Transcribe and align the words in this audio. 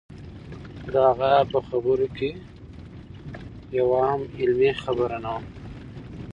د 0.91 0.93
هغه 1.07 1.31
په 1.51 1.59
خبرو 1.67 2.07
کې 2.17 2.29
یوه 3.79 3.99
هم 4.09 4.21
علمي 4.39 4.71
خبره 4.83 5.17
نه 5.23 5.31
وه. 5.35 5.41